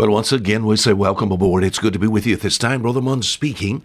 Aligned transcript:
But 0.00 0.08
once 0.08 0.32
again, 0.32 0.64
we 0.64 0.78
say 0.78 0.94
welcome 0.94 1.30
aboard. 1.30 1.62
It's 1.62 1.78
good 1.78 1.92
to 1.92 1.98
be 1.98 2.06
with 2.06 2.24
you 2.24 2.32
at 2.32 2.40
this 2.40 2.56
time. 2.56 2.80
Brother 2.80 3.02
Munn 3.02 3.20
speaking. 3.20 3.84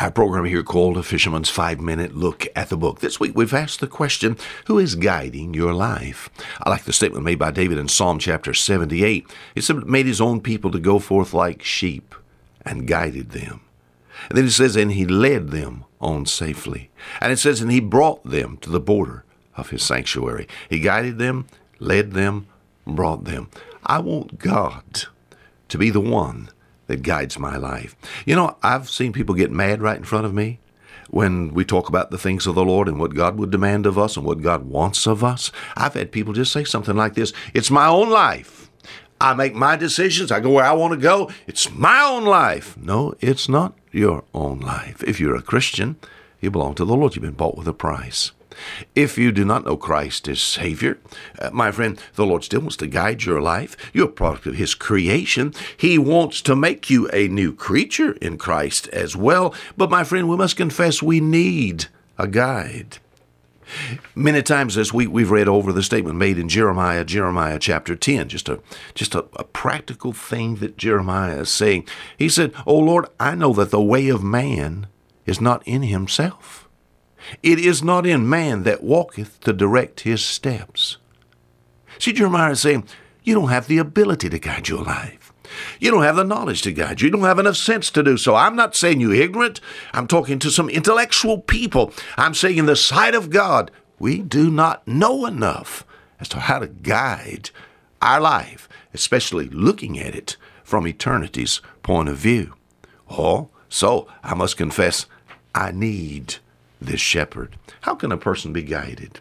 Our 0.00 0.10
program 0.10 0.46
here 0.46 0.64
called 0.64 0.96
A 0.96 1.02
Fisherman's 1.04 1.48
Five 1.48 1.78
Minute 1.78 2.16
Look 2.16 2.48
at 2.56 2.70
the 2.70 2.76
Book. 2.76 2.98
This 2.98 3.20
week 3.20 3.36
we've 3.36 3.54
asked 3.54 3.78
the 3.78 3.86
question, 3.86 4.36
Who 4.64 4.80
is 4.80 4.96
guiding 4.96 5.54
your 5.54 5.72
life? 5.72 6.28
I 6.60 6.70
like 6.70 6.82
the 6.86 6.92
statement 6.92 7.24
made 7.24 7.38
by 7.38 7.52
David 7.52 7.78
in 7.78 7.86
Psalm 7.86 8.18
chapter 8.18 8.52
78. 8.52 9.30
He 9.54 9.60
said, 9.60 9.86
made 9.86 10.06
his 10.06 10.20
own 10.20 10.40
people 10.40 10.72
to 10.72 10.80
go 10.80 10.98
forth 10.98 11.32
like 11.32 11.62
sheep 11.62 12.16
and 12.62 12.88
guided 12.88 13.30
them. 13.30 13.60
And 14.28 14.36
then 14.36 14.46
it 14.46 14.50
says, 14.50 14.74
And 14.74 14.90
he 14.90 15.06
led 15.06 15.50
them 15.52 15.84
on 16.00 16.26
safely. 16.26 16.90
And 17.20 17.30
it 17.32 17.38
says, 17.38 17.60
And 17.60 17.70
he 17.70 17.78
brought 17.78 18.24
them 18.24 18.56
to 18.62 18.70
the 18.70 18.80
border 18.80 19.22
of 19.56 19.70
his 19.70 19.84
sanctuary. 19.84 20.48
He 20.68 20.80
guided 20.80 21.18
them, 21.18 21.46
led 21.78 22.10
them, 22.10 22.48
brought 22.84 23.22
them. 23.22 23.50
I 23.86 24.00
want 24.00 24.40
God 24.40 25.06
to 25.68 25.78
be 25.78 25.90
the 25.90 26.00
one 26.00 26.50
that 26.86 27.02
guides 27.02 27.38
my 27.38 27.56
life. 27.56 27.94
You 28.26 28.34
know, 28.34 28.56
I've 28.62 28.88
seen 28.90 29.12
people 29.12 29.34
get 29.34 29.50
mad 29.50 29.82
right 29.82 29.96
in 29.96 30.04
front 30.04 30.26
of 30.26 30.34
me 30.34 30.58
when 31.10 31.54
we 31.54 31.64
talk 31.64 31.88
about 31.88 32.10
the 32.10 32.18
things 32.18 32.46
of 32.46 32.54
the 32.54 32.64
Lord 32.64 32.88
and 32.88 32.98
what 32.98 33.14
God 33.14 33.38
would 33.38 33.50
demand 33.50 33.86
of 33.86 33.98
us 33.98 34.16
and 34.16 34.26
what 34.26 34.42
God 34.42 34.64
wants 34.64 35.06
of 35.06 35.24
us. 35.24 35.52
I've 35.76 35.94
had 35.94 36.12
people 36.12 36.32
just 36.32 36.52
say 36.52 36.64
something 36.64 36.96
like 36.96 37.14
this 37.14 37.32
It's 37.54 37.70
my 37.70 37.86
own 37.86 38.10
life. 38.10 38.70
I 39.20 39.34
make 39.34 39.54
my 39.54 39.76
decisions. 39.76 40.30
I 40.30 40.40
go 40.40 40.50
where 40.50 40.64
I 40.64 40.72
want 40.72 40.92
to 40.92 40.98
go. 40.98 41.30
It's 41.46 41.72
my 41.72 42.02
own 42.02 42.24
life. 42.24 42.76
No, 42.76 43.14
it's 43.20 43.48
not 43.48 43.74
your 43.90 44.22
own 44.32 44.60
life. 44.60 45.02
If 45.02 45.18
you're 45.18 45.34
a 45.34 45.42
Christian, 45.42 45.96
you 46.40 46.52
belong 46.52 46.76
to 46.76 46.84
the 46.84 46.94
Lord. 46.94 47.16
You've 47.16 47.24
been 47.24 47.32
bought 47.32 47.56
with 47.56 47.66
a 47.66 47.72
price. 47.72 48.30
If 48.94 49.18
you 49.18 49.32
do 49.32 49.44
not 49.44 49.64
know 49.64 49.76
Christ 49.76 50.28
as 50.28 50.40
Savior, 50.40 50.98
uh, 51.38 51.50
my 51.52 51.70
friend, 51.70 52.00
the 52.14 52.26
Lord 52.26 52.44
still 52.44 52.60
wants 52.60 52.76
to 52.78 52.86
guide 52.86 53.24
your 53.24 53.40
life. 53.40 53.76
You're 53.92 54.08
a 54.08 54.12
product 54.12 54.46
of 54.46 54.54
His 54.56 54.74
creation. 54.74 55.54
He 55.76 55.98
wants 55.98 56.40
to 56.42 56.56
make 56.56 56.90
you 56.90 57.08
a 57.12 57.28
new 57.28 57.52
creature 57.54 58.12
in 58.12 58.38
Christ 58.38 58.88
as 58.88 59.16
well. 59.16 59.54
But, 59.76 59.90
my 59.90 60.04
friend, 60.04 60.28
we 60.28 60.36
must 60.36 60.56
confess 60.56 61.02
we 61.02 61.20
need 61.20 61.86
a 62.18 62.26
guide. 62.26 62.98
Many 64.14 64.42
times 64.42 64.74
this 64.74 64.92
week 64.92 65.10
we've 65.10 65.30
read 65.30 65.48
over 65.48 65.72
the 65.72 65.82
statement 65.82 66.16
made 66.16 66.38
in 66.38 66.48
Jeremiah, 66.48 67.04
Jeremiah 67.04 67.58
chapter 67.58 67.94
10, 67.94 68.28
just 68.28 68.48
a 68.48 68.60
just 68.94 69.14
a, 69.14 69.26
a, 69.34 69.44
practical 69.44 70.12
thing 70.12 70.56
that 70.56 70.78
Jeremiah 70.78 71.40
is 71.40 71.50
saying. 71.50 71.86
He 72.16 72.28
said, 72.28 72.52
"O 72.66 72.78
Lord, 72.78 73.06
I 73.20 73.34
know 73.34 73.52
that 73.52 73.70
the 73.70 73.82
way 73.82 74.08
of 74.08 74.22
man 74.22 74.86
is 75.26 75.40
not 75.40 75.62
in 75.66 75.82
himself. 75.82 76.67
It 77.42 77.58
is 77.58 77.82
not 77.82 78.06
in 78.06 78.28
man 78.28 78.62
that 78.62 78.82
walketh 78.82 79.40
to 79.40 79.52
direct 79.52 80.00
his 80.00 80.24
steps. 80.24 80.98
See, 81.98 82.12
Jeremiah 82.12 82.52
is 82.52 82.60
saying, 82.60 82.86
you 83.22 83.34
don't 83.34 83.48
have 83.48 83.66
the 83.66 83.78
ability 83.78 84.30
to 84.30 84.38
guide 84.38 84.68
your 84.68 84.84
life. 84.84 85.32
You 85.80 85.90
don't 85.90 86.02
have 86.02 86.16
the 86.16 86.24
knowledge 86.24 86.62
to 86.62 86.72
guide 86.72 87.00
you. 87.00 87.06
You 87.06 87.12
don't 87.12 87.22
have 87.22 87.38
enough 87.38 87.56
sense 87.56 87.90
to 87.90 88.02
do 88.02 88.16
so. 88.16 88.34
I'm 88.34 88.56
not 88.56 88.76
saying 88.76 89.00
you're 89.00 89.14
ignorant. 89.14 89.60
I'm 89.92 90.06
talking 90.06 90.38
to 90.40 90.50
some 90.50 90.68
intellectual 90.68 91.38
people. 91.38 91.92
I'm 92.16 92.34
saying 92.34 92.58
in 92.58 92.66
the 92.66 92.76
sight 92.76 93.14
of 93.14 93.30
God, 93.30 93.70
we 93.98 94.20
do 94.20 94.50
not 94.50 94.86
know 94.86 95.26
enough 95.26 95.84
as 96.20 96.28
to 96.30 96.40
how 96.40 96.58
to 96.60 96.68
guide 96.68 97.50
our 98.00 98.20
life, 98.20 98.68
especially 98.94 99.48
looking 99.48 99.98
at 99.98 100.14
it 100.14 100.36
from 100.62 100.86
eternity's 100.86 101.60
point 101.82 102.08
of 102.08 102.16
view. 102.16 102.54
Oh, 103.10 103.48
so 103.68 104.06
I 104.22 104.34
must 104.34 104.56
confess, 104.56 105.06
I 105.54 105.72
need 105.72 106.36
this 106.80 107.00
shepherd. 107.00 107.56
How 107.82 107.94
can 107.94 108.12
a 108.12 108.16
person 108.16 108.52
be 108.52 108.62
guided? 108.62 109.20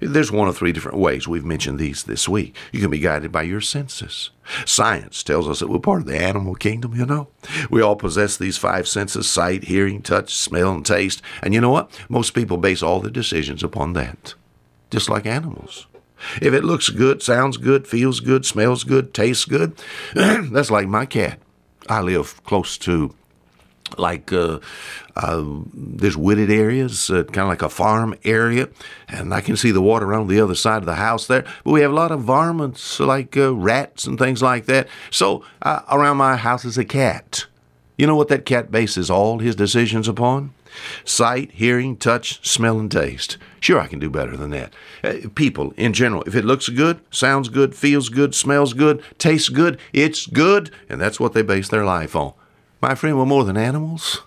There's 0.00 0.32
one 0.32 0.48
of 0.48 0.56
three 0.56 0.72
different 0.72 0.98
ways. 0.98 1.26
We've 1.26 1.44
mentioned 1.44 1.78
these 1.78 2.02
this 2.04 2.28
week. 2.28 2.54
You 2.72 2.80
can 2.80 2.90
be 2.90 2.98
guided 2.98 3.32
by 3.32 3.42
your 3.42 3.60
senses. 3.60 4.30
Science 4.64 5.22
tells 5.22 5.48
us 5.48 5.60
that 5.60 5.68
we're 5.68 5.78
part 5.78 6.02
of 6.02 6.06
the 6.06 6.18
animal 6.18 6.54
kingdom, 6.54 6.94
you 6.94 7.06
know. 7.06 7.28
We 7.70 7.80
all 7.80 7.96
possess 7.96 8.36
these 8.36 8.58
five 8.58 8.86
senses 8.86 9.28
sight, 9.28 9.64
hearing, 9.64 10.02
touch, 10.02 10.34
smell, 10.34 10.72
and 10.72 10.84
taste. 10.84 11.22
And 11.42 11.54
you 11.54 11.60
know 11.60 11.70
what? 11.70 11.90
Most 12.08 12.34
people 12.34 12.56
base 12.56 12.82
all 12.82 13.00
their 13.00 13.10
decisions 13.10 13.62
upon 13.62 13.94
that, 13.94 14.34
just 14.90 15.08
like 15.08 15.26
animals. 15.26 15.86
If 16.42 16.52
it 16.52 16.64
looks 16.64 16.88
good, 16.88 17.22
sounds 17.22 17.56
good, 17.56 17.86
feels 17.86 18.20
good, 18.20 18.44
smells 18.44 18.84
good, 18.84 19.14
tastes 19.14 19.44
good, 19.44 19.80
that's 20.14 20.70
like 20.70 20.88
my 20.88 21.06
cat. 21.06 21.38
I 21.88 22.00
live 22.00 22.42
close 22.44 22.76
to 22.78 23.14
like 23.96 24.32
uh, 24.32 24.58
uh, 25.16 25.44
there's 25.72 26.16
wooded 26.16 26.50
areas, 26.50 27.10
uh, 27.10 27.24
kind 27.24 27.38
of 27.44 27.48
like 27.48 27.62
a 27.62 27.68
farm 27.68 28.14
area, 28.24 28.68
and 29.08 29.32
I 29.32 29.40
can 29.40 29.56
see 29.56 29.70
the 29.70 29.80
water 29.82 30.06
around 30.06 30.28
the 30.28 30.40
other 30.40 30.54
side 30.54 30.78
of 30.78 30.86
the 30.86 30.94
house 30.96 31.26
there. 31.26 31.44
But 31.64 31.70
we 31.72 31.80
have 31.80 31.90
a 31.90 31.94
lot 31.94 32.12
of 32.12 32.20
varmints 32.20 33.00
like 33.00 33.36
uh, 33.36 33.54
rats 33.54 34.06
and 34.06 34.18
things 34.18 34.42
like 34.42 34.66
that. 34.66 34.88
So 35.10 35.44
uh, 35.62 35.82
around 35.90 36.18
my 36.18 36.36
house 36.36 36.64
is 36.64 36.78
a 36.78 36.84
cat. 36.84 37.46
You 37.96 38.06
know 38.06 38.16
what 38.16 38.28
that 38.28 38.44
cat 38.44 38.70
bases 38.70 39.10
all 39.10 39.40
his 39.40 39.56
decisions 39.56 40.06
upon? 40.06 40.52
Sight, 41.04 41.50
hearing, 41.52 41.96
touch, 41.96 42.46
smell, 42.48 42.78
and 42.78 42.90
taste. 42.90 43.38
Sure, 43.58 43.80
I 43.80 43.88
can 43.88 43.98
do 43.98 44.08
better 44.08 44.36
than 44.36 44.50
that. 44.50 44.72
Uh, 45.02 45.28
people 45.34 45.72
in 45.76 45.92
general, 45.92 46.22
if 46.24 46.36
it 46.36 46.44
looks 46.44 46.68
good, 46.68 47.00
sounds 47.10 47.48
good, 47.48 47.74
feels 47.74 48.08
good, 48.08 48.34
smells 48.34 48.72
good, 48.72 49.02
tastes 49.18 49.48
good, 49.48 49.80
it's 49.92 50.26
good, 50.26 50.70
and 50.88 51.00
that's 51.00 51.18
what 51.18 51.32
they 51.32 51.42
base 51.42 51.68
their 51.68 51.84
life 51.84 52.14
on. 52.14 52.34
My 52.80 52.94
friend, 52.94 53.18
we're 53.18 53.26
more 53.26 53.44
than 53.44 53.56
animals. 53.56 54.22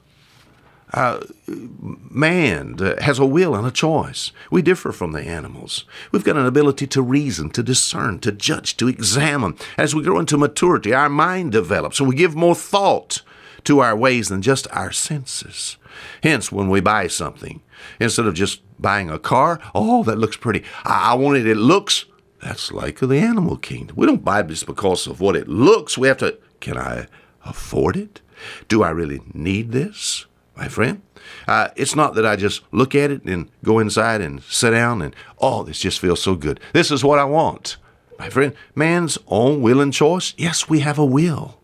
Uh, 0.93 1.21
man 1.47 2.77
has 2.99 3.17
a 3.17 3.25
will 3.25 3.55
and 3.55 3.65
a 3.65 3.71
choice. 3.71 4.33
We 4.49 4.61
differ 4.61 4.91
from 4.91 5.13
the 5.13 5.21
animals. 5.21 5.85
We've 6.11 6.23
got 6.23 6.35
an 6.35 6.45
ability 6.45 6.87
to 6.87 7.01
reason, 7.01 7.49
to 7.51 7.63
discern, 7.63 8.19
to 8.19 8.31
judge, 8.33 8.75
to 8.77 8.89
examine. 8.89 9.55
As 9.77 9.95
we 9.95 10.03
grow 10.03 10.19
into 10.19 10.37
maturity, 10.37 10.93
our 10.93 11.07
mind 11.07 11.53
develops 11.53 11.99
and 11.99 12.09
we 12.09 12.15
give 12.15 12.35
more 12.35 12.55
thought 12.55 13.21
to 13.63 13.79
our 13.79 13.95
ways 13.95 14.27
than 14.27 14.41
just 14.41 14.67
our 14.71 14.91
senses. 14.91 15.77
Hence, 16.23 16.51
when 16.51 16.67
we 16.67 16.81
buy 16.81 17.07
something, 17.07 17.61
instead 17.99 18.25
of 18.25 18.33
just 18.33 18.61
buying 18.79 19.09
a 19.09 19.19
car, 19.19 19.61
oh, 19.73 20.03
that 20.03 20.17
looks 20.17 20.35
pretty. 20.35 20.63
I, 20.83 21.11
I 21.11 21.13
want 21.13 21.37
it. 21.37 21.47
It 21.47 21.55
looks. 21.55 22.05
That's 22.41 22.71
like 22.71 22.99
the 22.99 23.19
animal 23.19 23.55
kingdom. 23.55 23.95
We 23.95 24.07
don't 24.07 24.25
buy 24.25 24.41
just 24.43 24.65
because 24.65 25.07
of 25.07 25.21
what 25.21 25.37
it 25.37 25.47
looks. 25.47 25.97
We 25.97 26.09
have 26.09 26.17
to. 26.17 26.37
Can 26.59 26.77
I 26.77 27.07
afford 27.45 27.95
it? 27.95 28.21
Do 28.67 28.83
I 28.83 28.89
really 28.89 29.21
need 29.33 29.71
this, 29.71 30.25
my 30.55 30.67
friend? 30.67 31.01
Uh, 31.47 31.69
it's 31.75 31.95
not 31.95 32.15
that 32.15 32.25
I 32.25 32.35
just 32.35 32.61
look 32.71 32.95
at 32.95 33.11
it 33.11 33.23
and 33.23 33.49
go 33.63 33.79
inside 33.79 34.21
and 34.21 34.41
sit 34.43 34.71
down 34.71 35.01
and, 35.01 35.15
oh, 35.39 35.63
this 35.63 35.79
just 35.79 35.99
feels 35.99 36.21
so 36.21 36.35
good. 36.35 36.59
This 36.73 36.91
is 36.91 37.03
what 37.03 37.19
I 37.19 37.25
want. 37.25 37.77
My 38.17 38.29
friend, 38.29 38.53
man's 38.75 39.17
own 39.27 39.61
will 39.61 39.81
and 39.81 39.93
choice, 39.93 40.33
yes, 40.37 40.69
we 40.69 40.79
have 40.81 40.99
a 40.99 41.05
will. 41.05 41.59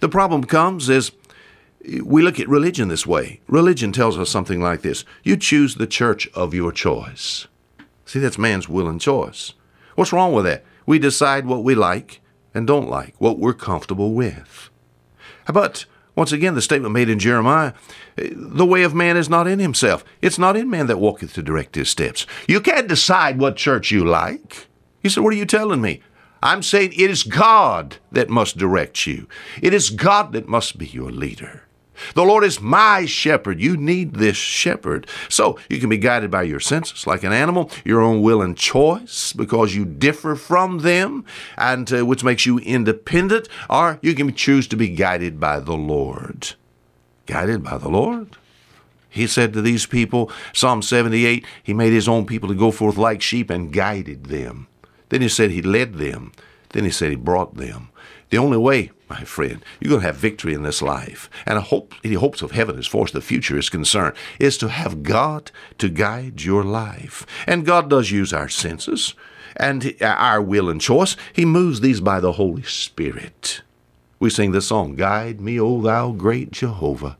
The 0.00 0.08
problem 0.08 0.44
comes 0.44 0.88
is 0.88 1.12
we 2.04 2.22
look 2.22 2.38
at 2.40 2.48
religion 2.48 2.88
this 2.88 3.06
way. 3.06 3.40
Religion 3.48 3.92
tells 3.92 4.18
us 4.18 4.30
something 4.30 4.60
like 4.60 4.82
this 4.82 5.04
You 5.22 5.36
choose 5.36 5.74
the 5.74 5.86
church 5.86 6.28
of 6.34 6.54
your 6.54 6.72
choice. 6.72 7.46
See, 8.04 8.18
that's 8.18 8.38
man's 8.38 8.68
will 8.68 8.88
and 8.88 9.00
choice. 9.00 9.52
What's 9.94 10.12
wrong 10.12 10.32
with 10.32 10.44
that? 10.44 10.64
We 10.86 10.98
decide 10.98 11.46
what 11.46 11.64
we 11.64 11.74
like 11.74 12.20
and 12.54 12.66
don't 12.66 12.88
like, 12.88 13.14
what 13.18 13.38
we're 13.38 13.52
comfortable 13.52 14.14
with. 14.14 14.67
But 15.52 15.86
once 16.14 16.32
again, 16.32 16.54
the 16.54 16.62
statement 16.62 16.92
made 16.92 17.08
in 17.08 17.18
Jeremiah 17.18 17.74
the 18.16 18.66
way 18.66 18.82
of 18.82 18.94
man 18.94 19.16
is 19.16 19.28
not 19.28 19.46
in 19.46 19.60
himself. 19.60 20.04
It's 20.20 20.38
not 20.38 20.56
in 20.56 20.68
man 20.68 20.88
that 20.88 20.98
walketh 20.98 21.34
to 21.34 21.42
direct 21.42 21.76
his 21.76 21.88
steps. 21.88 22.26
You 22.48 22.60
can't 22.60 22.88
decide 22.88 23.38
what 23.38 23.56
church 23.56 23.90
you 23.90 24.04
like. 24.04 24.66
He 25.00 25.08
said, 25.08 25.22
What 25.22 25.32
are 25.32 25.36
you 25.36 25.46
telling 25.46 25.80
me? 25.80 26.02
I'm 26.42 26.62
saying 26.62 26.92
it 26.92 27.10
is 27.10 27.22
God 27.22 27.98
that 28.12 28.28
must 28.28 28.58
direct 28.58 29.06
you, 29.06 29.28
it 29.62 29.72
is 29.72 29.90
God 29.90 30.32
that 30.32 30.48
must 30.48 30.76
be 30.76 30.86
your 30.86 31.10
leader. 31.10 31.62
The 32.14 32.24
Lord 32.24 32.44
is 32.44 32.60
my 32.60 33.06
shepherd. 33.06 33.60
You 33.60 33.76
need 33.76 34.14
this 34.14 34.36
shepherd. 34.36 35.06
So 35.28 35.58
you 35.68 35.78
can 35.78 35.88
be 35.88 35.98
guided 35.98 36.30
by 36.30 36.42
your 36.42 36.60
senses 36.60 37.06
like 37.06 37.24
an 37.24 37.32
animal, 37.32 37.70
your 37.84 38.00
own 38.00 38.22
will 38.22 38.42
and 38.42 38.56
choice 38.56 39.32
because 39.32 39.74
you 39.74 39.84
differ 39.84 40.34
from 40.34 40.80
them, 40.80 41.24
and 41.56 41.92
uh, 41.92 42.06
which 42.06 42.24
makes 42.24 42.46
you 42.46 42.58
independent, 42.58 43.48
or 43.68 43.98
you 44.02 44.14
can 44.14 44.34
choose 44.34 44.66
to 44.68 44.76
be 44.76 44.88
guided 44.88 45.40
by 45.40 45.60
the 45.60 45.76
Lord. 45.76 46.54
Guided 47.26 47.62
by 47.62 47.78
the 47.78 47.88
Lord? 47.88 48.36
He 49.10 49.26
said 49.26 49.52
to 49.52 49.62
these 49.62 49.86
people, 49.86 50.30
Psalm 50.52 50.82
78, 50.82 51.44
He 51.62 51.74
made 51.74 51.92
His 51.92 52.08
own 52.08 52.26
people 52.26 52.48
to 52.48 52.54
go 52.54 52.70
forth 52.70 52.96
like 52.96 53.22
sheep 53.22 53.50
and 53.50 53.72
guided 53.72 54.26
them. 54.26 54.66
Then 55.08 55.22
He 55.22 55.28
said 55.28 55.50
He 55.50 55.62
led 55.62 55.94
them. 55.94 56.32
Then 56.70 56.84
He 56.84 56.90
said 56.90 57.10
He 57.10 57.16
brought 57.16 57.56
them. 57.56 57.88
The 58.30 58.38
only 58.38 58.58
way 58.58 58.90
my 59.08 59.24
friend. 59.24 59.64
You're 59.80 59.90
going 59.90 60.02
to 60.02 60.06
have 60.06 60.16
victory 60.16 60.54
in 60.54 60.62
this 60.62 60.82
life. 60.82 61.30
And 61.46 61.58
hope, 61.58 61.94
the 62.02 62.14
hopes 62.14 62.42
of 62.42 62.52
heaven 62.52 62.78
as 62.78 62.86
far 62.86 63.04
as 63.04 63.12
the 63.12 63.20
future 63.20 63.58
is 63.58 63.70
concerned 63.70 64.16
is 64.38 64.58
to 64.58 64.68
have 64.68 65.02
God 65.02 65.50
to 65.78 65.88
guide 65.88 66.42
your 66.42 66.64
life. 66.64 67.26
And 67.46 67.66
God 67.66 67.90
does 67.90 68.10
use 68.10 68.32
our 68.32 68.48
senses 68.48 69.14
and 69.56 69.94
our 70.00 70.42
will 70.42 70.68
and 70.68 70.80
choice. 70.80 71.16
He 71.32 71.44
moves 71.44 71.80
these 71.80 72.00
by 72.00 72.20
the 72.20 72.32
Holy 72.32 72.62
Spirit. 72.62 73.62
We 74.20 74.30
sing 74.30 74.52
this 74.52 74.68
song, 74.68 74.96
Guide 74.96 75.40
me, 75.40 75.60
O 75.60 75.80
thou 75.80 76.12
great 76.12 76.50
Jehovah, 76.50 77.16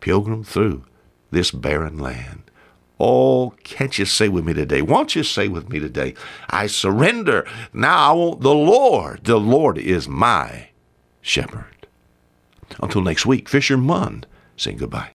pilgrim 0.00 0.44
through 0.44 0.84
this 1.30 1.50
barren 1.50 1.98
land. 1.98 2.42
Oh, 3.00 3.54
can't 3.64 3.98
you 3.98 4.04
say 4.04 4.28
with 4.28 4.44
me 4.44 4.52
today? 4.52 4.80
Won't 4.80 5.16
you 5.16 5.24
say 5.24 5.48
with 5.48 5.68
me 5.68 5.80
today? 5.80 6.14
I 6.48 6.68
surrender. 6.68 7.46
Now 7.72 8.10
I 8.10 8.12
want 8.12 8.40
the 8.40 8.54
Lord. 8.54 9.24
The 9.24 9.40
Lord 9.40 9.78
is 9.78 10.06
my 10.06 10.68
shepherd. 11.24 11.86
Until 12.80 13.00
next 13.00 13.26
week, 13.26 13.48
Fisher 13.48 13.76
Fisherman 13.76 14.26
saying 14.56 14.76
goodbye. 14.76 15.10